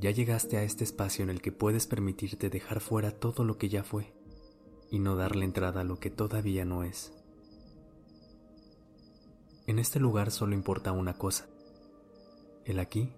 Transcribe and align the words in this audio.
Ya 0.00 0.12
llegaste 0.12 0.56
a 0.56 0.62
este 0.62 0.82
espacio 0.82 1.22
en 1.22 1.28
el 1.28 1.42
que 1.42 1.52
puedes 1.52 1.86
permitirte 1.86 2.48
dejar 2.48 2.80
fuera 2.80 3.10
todo 3.10 3.44
lo 3.44 3.58
que 3.58 3.68
ya 3.68 3.84
fue 3.84 4.14
y 4.90 4.98
no 4.98 5.14
darle 5.14 5.44
entrada 5.44 5.82
a 5.82 5.84
lo 5.84 6.00
que 6.00 6.08
todavía 6.08 6.64
no 6.64 6.84
es. 6.84 7.12
En 9.66 9.78
este 9.78 10.00
lugar 10.00 10.30
solo 10.30 10.54
importa 10.54 10.92
una 10.92 11.18
cosa, 11.18 11.48
el 12.64 12.78
aquí 12.78 13.12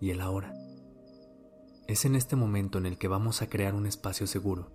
y 0.00 0.10
el 0.10 0.20
ahora. 0.20 0.52
Es 1.86 2.06
en 2.06 2.16
este 2.16 2.34
momento 2.34 2.78
en 2.78 2.86
el 2.86 2.98
que 2.98 3.06
vamos 3.06 3.40
a 3.40 3.48
crear 3.48 3.76
un 3.76 3.86
espacio 3.86 4.26
seguro, 4.26 4.72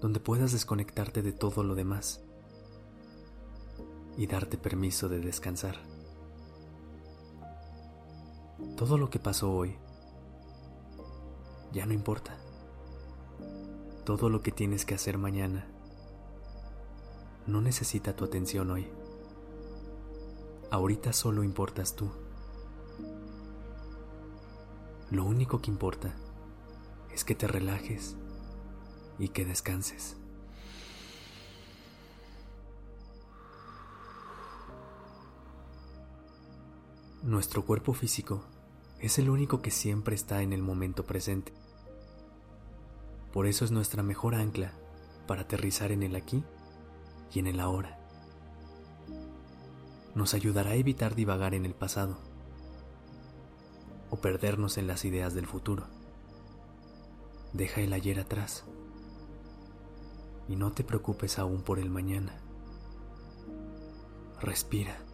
donde 0.00 0.18
puedas 0.18 0.52
desconectarte 0.52 1.20
de 1.20 1.32
todo 1.32 1.62
lo 1.62 1.74
demás 1.74 2.24
y 4.16 4.26
darte 4.28 4.56
permiso 4.56 5.10
de 5.10 5.20
descansar. 5.20 5.95
Todo 8.74 8.98
lo 8.98 9.10
que 9.10 9.18
pasó 9.18 9.52
hoy 9.52 9.76
ya 11.72 11.84
no 11.84 11.92
importa. 11.92 12.36
Todo 14.04 14.30
lo 14.30 14.40
que 14.40 14.50
tienes 14.50 14.84
que 14.84 14.94
hacer 14.94 15.18
mañana 15.18 15.66
no 17.46 17.60
necesita 17.60 18.16
tu 18.16 18.24
atención 18.24 18.70
hoy. 18.70 18.88
Ahorita 20.70 21.12
solo 21.12 21.44
importas 21.44 21.94
tú. 21.94 22.10
Lo 25.10 25.24
único 25.24 25.60
que 25.60 25.70
importa 25.70 26.14
es 27.12 27.24
que 27.24 27.34
te 27.34 27.46
relajes 27.46 28.16
y 29.18 29.28
que 29.28 29.44
descanses. 29.44 30.16
Nuestro 37.22 37.64
cuerpo 37.64 37.92
físico 37.92 38.44
es 39.00 39.18
el 39.18 39.28
único 39.28 39.60
que 39.60 39.70
siempre 39.70 40.14
está 40.14 40.42
en 40.42 40.52
el 40.52 40.62
momento 40.62 41.04
presente. 41.04 41.52
Por 43.32 43.46
eso 43.46 43.64
es 43.64 43.70
nuestra 43.70 44.02
mejor 44.02 44.34
ancla 44.34 44.72
para 45.26 45.42
aterrizar 45.42 45.92
en 45.92 46.02
el 46.02 46.16
aquí 46.16 46.42
y 47.32 47.38
en 47.38 47.46
el 47.46 47.60
ahora. 47.60 47.98
Nos 50.14 50.32
ayudará 50.32 50.70
a 50.70 50.76
evitar 50.76 51.14
divagar 51.14 51.54
en 51.54 51.66
el 51.66 51.74
pasado 51.74 52.16
o 54.10 54.16
perdernos 54.16 54.78
en 54.78 54.86
las 54.86 55.04
ideas 55.04 55.34
del 55.34 55.46
futuro. 55.46 55.86
Deja 57.52 57.82
el 57.82 57.92
ayer 57.92 58.18
atrás 58.18 58.64
y 60.48 60.56
no 60.56 60.72
te 60.72 60.84
preocupes 60.84 61.38
aún 61.38 61.62
por 61.62 61.78
el 61.78 61.90
mañana. 61.90 62.32
Respira. 64.40 65.05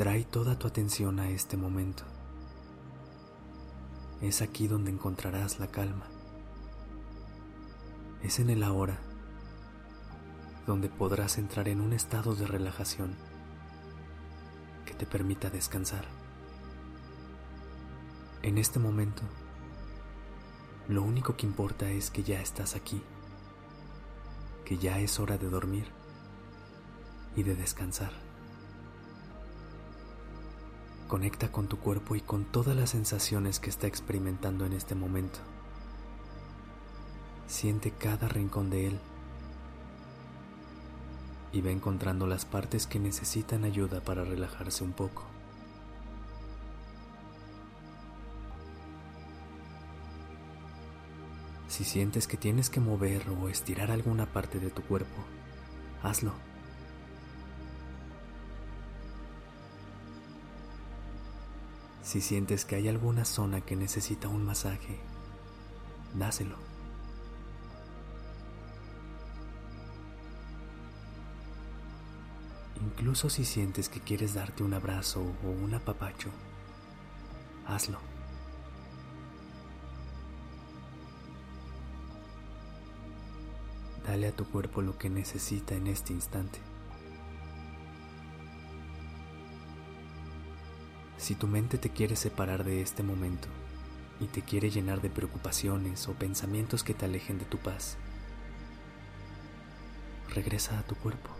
Trae 0.00 0.24
toda 0.24 0.58
tu 0.58 0.66
atención 0.66 1.20
a 1.20 1.28
este 1.28 1.58
momento. 1.58 2.04
Es 4.22 4.40
aquí 4.40 4.66
donde 4.66 4.90
encontrarás 4.90 5.60
la 5.60 5.66
calma. 5.66 6.06
Es 8.22 8.38
en 8.38 8.48
el 8.48 8.62
ahora 8.62 8.98
donde 10.66 10.88
podrás 10.88 11.36
entrar 11.36 11.68
en 11.68 11.82
un 11.82 11.92
estado 11.92 12.34
de 12.34 12.46
relajación 12.46 13.14
que 14.86 14.94
te 14.94 15.04
permita 15.04 15.50
descansar. 15.50 16.06
En 18.40 18.56
este 18.56 18.78
momento, 18.78 19.20
lo 20.88 21.02
único 21.02 21.36
que 21.36 21.44
importa 21.44 21.90
es 21.90 22.10
que 22.10 22.22
ya 22.22 22.40
estás 22.40 22.74
aquí, 22.74 23.02
que 24.64 24.78
ya 24.78 24.98
es 24.98 25.20
hora 25.20 25.36
de 25.36 25.50
dormir 25.50 25.88
y 27.36 27.42
de 27.42 27.54
descansar. 27.54 28.29
Conecta 31.10 31.50
con 31.50 31.66
tu 31.66 31.76
cuerpo 31.76 32.14
y 32.14 32.20
con 32.20 32.44
todas 32.44 32.76
las 32.76 32.90
sensaciones 32.90 33.58
que 33.58 33.68
está 33.68 33.88
experimentando 33.88 34.64
en 34.64 34.72
este 34.72 34.94
momento. 34.94 35.40
Siente 37.48 37.90
cada 37.90 38.28
rincón 38.28 38.70
de 38.70 38.86
él 38.86 39.00
y 41.50 41.62
va 41.62 41.72
encontrando 41.72 42.28
las 42.28 42.44
partes 42.44 42.86
que 42.86 43.00
necesitan 43.00 43.64
ayuda 43.64 44.00
para 44.00 44.22
relajarse 44.22 44.84
un 44.84 44.92
poco. 44.92 45.24
Si 51.66 51.82
sientes 51.82 52.28
que 52.28 52.36
tienes 52.36 52.70
que 52.70 52.78
mover 52.78 53.28
o 53.30 53.48
estirar 53.48 53.90
alguna 53.90 54.26
parte 54.26 54.60
de 54.60 54.70
tu 54.70 54.82
cuerpo, 54.82 55.24
hazlo. 56.04 56.49
Si 62.02 62.20
sientes 62.20 62.64
que 62.64 62.76
hay 62.76 62.88
alguna 62.88 63.24
zona 63.24 63.60
que 63.60 63.76
necesita 63.76 64.28
un 64.28 64.44
masaje, 64.44 64.98
dáselo. 66.14 66.56
Incluso 72.82 73.28
si 73.28 73.44
sientes 73.44 73.88
que 73.88 74.00
quieres 74.00 74.34
darte 74.34 74.62
un 74.62 74.74
abrazo 74.74 75.20
o 75.20 75.50
un 75.50 75.74
apapacho, 75.74 76.30
hazlo. 77.66 77.98
Dale 84.06 84.28
a 84.28 84.32
tu 84.32 84.44
cuerpo 84.46 84.82
lo 84.82 84.96
que 84.96 85.10
necesita 85.10 85.74
en 85.74 85.86
este 85.86 86.12
instante. 86.12 86.69
Si 91.30 91.36
tu 91.36 91.46
mente 91.46 91.78
te 91.78 91.90
quiere 91.90 92.16
separar 92.16 92.64
de 92.64 92.82
este 92.82 93.04
momento 93.04 93.46
y 94.18 94.26
te 94.26 94.42
quiere 94.42 94.68
llenar 94.68 95.00
de 95.00 95.10
preocupaciones 95.10 96.08
o 96.08 96.14
pensamientos 96.14 96.82
que 96.82 96.92
te 96.92 97.04
alejen 97.04 97.38
de 97.38 97.44
tu 97.44 97.56
paz, 97.56 97.96
regresa 100.34 100.76
a 100.76 100.82
tu 100.82 100.96
cuerpo. 100.96 101.30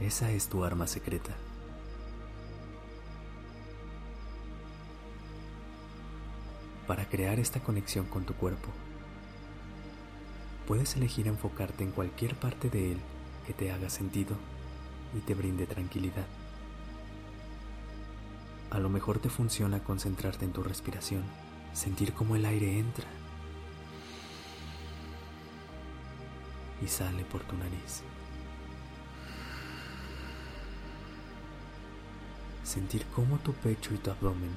Esa 0.00 0.30
es 0.30 0.48
tu 0.48 0.64
arma 0.64 0.86
secreta. 0.86 1.36
Para 6.86 7.06
crear 7.06 7.38
esta 7.38 7.60
conexión 7.60 8.06
con 8.06 8.24
tu 8.24 8.32
cuerpo, 8.32 8.70
puedes 10.66 10.96
elegir 10.96 11.28
enfocarte 11.28 11.84
en 11.84 11.90
cualquier 11.90 12.34
parte 12.34 12.70
de 12.70 12.92
él 12.92 12.98
que 13.46 13.52
te 13.52 13.72
haga 13.72 13.90
sentido 13.90 14.36
y 15.14 15.20
te 15.20 15.34
brinde 15.34 15.66
tranquilidad. 15.66 16.24
A 18.70 18.78
lo 18.78 18.88
mejor 18.88 19.18
te 19.18 19.28
funciona 19.28 19.82
concentrarte 19.82 20.44
en 20.44 20.52
tu 20.52 20.62
respiración, 20.62 21.22
sentir 21.72 22.12
cómo 22.12 22.36
el 22.36 22.44
aire 22.44 22.78
entra 22.78 23.06
y 26.82 26.86
sale 26.86 27.24
por 27.24 27.42
tu 27.42 27.56
nariz. 27.56 28.02
sentir 32.68 33.06
cómo 33.14 33.38
tu 33.38 33.54
pecho 33.54 33.94
y 33.94 33.96
tu 33.96 34.10
abdomen 34.10 34.50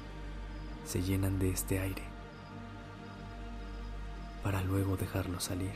se 0.86 1.02
llenan 1.02 1.40
de 1.40 1.50
este 1.50 1.80
aire 1.80 2.04
para 4.44 4.62
luego 4.64 4.98
dejarlo 4.98 5.40
salir. 5.40 5.72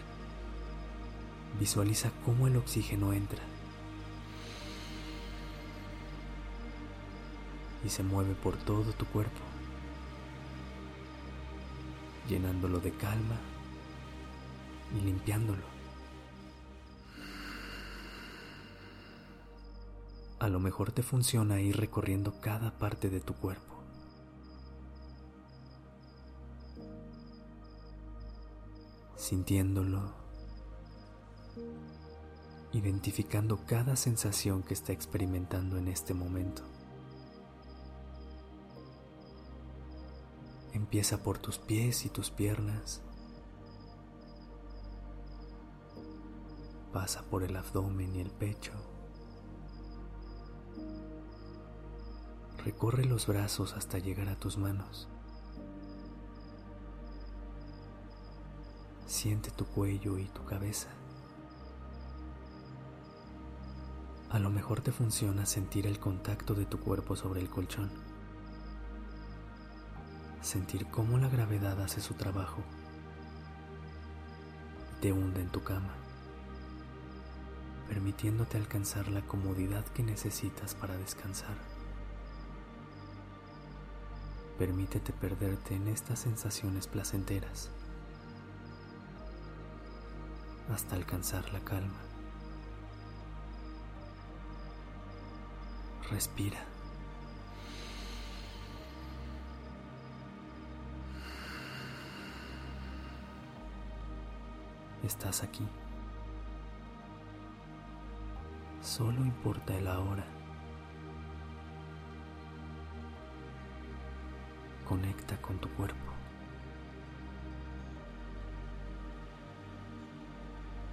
Visualiza 1.60 2.12
cómo 2.26 2.48
el 2.48 2.58
oxígeno 2.58 3.14
entra 3.14 3.42
y 7.86 7.90
se 7.90 8.02
mueve 8.02 8.34
por 8.34 8.58
todo 8.58 8.92
tu 8.94 9.06
cuerpo, 9.06 9.42
llenándolo 12.28 12.80
de 12.80 12.92
calma 12.92 13.38
y 14.98 15.02
limpiándolo. 15.02 15.64
A 20.40 20.50
lo 20.50 20.60
mejor 20.60 20.92
te 20.92 21.04
funciona 21.04 21.62
ir 21.62 21.78
recorriendo 21.78 22.42
cada 22.42 22.78
parte 22.78 23.10
de 23.10 23.22
tu 23.22 23.34
cuerpo. 23.36 23.76
Sintiéndolo 29.16 30.26
identificando 32.76 33.66
cada 33.66 33.96
sensación 33.96 34.62
que 34.62 34.74
está 34.74 34.92
experimentando 34.92 35.78
en 35.78 35.88
este 35.88 36.14
momento. 36.14 36.75
Empieza 40.86 41.24
por 41.24 41.40
tus 41.40 41.58
pies 41.58 42.06
y 42.06 42.10
tus 42.10 42.30
piernas. 42.30 43.02
Pasa 46.94 47.24
por 47.24 47.42
el 47.42 47.56
abdomen 47.56 48.16
y 48.16 48.20
el 48.20 48.30
pecho. 48.30 48.72
Recorre 52.64 53.04
los 53.06 53.26
brazos 53.26 53.74
hasta 53.74 53.98
llegar 53.98 54.30
a 54.30 54.36
tus 54.36 54.60
manos. 54.60 55.08
Siente 59.08 59.50
tu 59.50 59.66
cuello 59.66 60.20
y 60.20 60.26
tu 60.26 60.46
cabeza. 60.46 60.90
A 64.30 64.38
lo 64.38 64.52
mejor 64.52 64.82
te 64.82 64.92
funciona 64.92 65.48
sentir 65.48 65.88
el 65.88 66.00
contacto 66.00 66.54
de 66.54 66.68
tu 66.68 66.80
cuerpo 66.80 67.16
sobre 67.16 67.42
el 67.42 67.50
colchón. 67.50 68.15
Sentir 70.46 70.86
cómo 70.92 71.18
la 71.18 71.28
gravedad 71.28 71.82
hace 71.82 72.00
su 72.02 72.14
trabajo. 72.14 72.62
Te 75.02 75.12
hunde 75.12 75.42
en 75.42 75.50
tu 75.50 75.64
cama, 75.64 75.96
permitiéndote 77.88 78.60
alcanzar 78.60 79.08
la 79.08 79.22
comodidad 79.22 79.84
que 79.86 80.04
necesitas 80.04 80.76
para 80.76 80.96
descansar. 80.98 81.58
Permítete 84.60 85.14
perderte 85.14 85.74
en 85.74 85.88
estas 85.88 86.20
sensaciones 86.20 86.86
placenteras 86.86 87.72
hasta 90.72 90.96
alcanzar 90.96 91.52
la 91.54 91.62
calma. 91.62 92.04
Respira. 96.12 96.75
Estás 105.06 105.44
aquí. 105.44 105.63
Solo 108.81 109.24
importa 109.24 109.78
el 109.78 109.88
ahora. 109.88 110.25
Conecta 114.88 115.40
con 115.44 115.60
tu 115.60 115.69
cuerpo. 115.75 116.12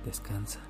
Descansa. 0.05 0.61